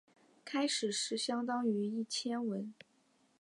[0.43, 2.73] 开始是相当于一千文。